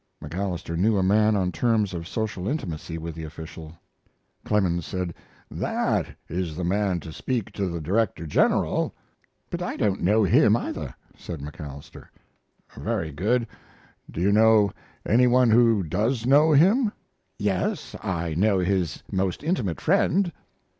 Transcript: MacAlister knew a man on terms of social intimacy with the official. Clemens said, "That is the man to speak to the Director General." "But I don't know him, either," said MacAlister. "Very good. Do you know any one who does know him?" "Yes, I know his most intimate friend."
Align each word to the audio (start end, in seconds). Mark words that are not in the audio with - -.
MacAlister 0.19 0.75
knew 0.75 0.97
a 0.97 1.03
man 1.03 1.35
on 1.35 1.51
terms 1.51 1.93
of 1.93 2.07
social 2.07 2.47
intimacy 2.47 2.97
with 2.97 3.13
the 3.13 3.23
official. 3.23 3.75
Clemens 4.43 4.83
said, 4.83 5.13
"That 5.51 6.07
is 6.27 6.55
the 6.57 6.63
man 6.63 6.99
to 7.01 7.13
speak 7.13 7.51
to 7.51 7.67
the 7.67 7.79
Director 7.79 8.25
General." 8.25 8.95
"But 9.51 9.61
I 9.61 9.77
don't 9.77 10.01
know 10.01 10.23
him, 10.23 10.57
either," 10.57 10.95
said 11.15 11.39
MacAlister. 11.39 12.09
"Very 12.75 13.11
good. 13.11 13.45
Do 14.09 14.21
you 14.21 14.31
know 14.31 14.71
any 15.05 15.27
one 15.27 15.51
who 15.51 15.83
does 15.83 16.25
know 16.25 16.51
him?" 16.51 16.91
"Yes, 17.37 17.95
I 18.01 18.33
know 18.33 18.57
his 18.57 19.03
most 19.11 19.43
intimate 19.43 19.79
friend." 19.79 20.31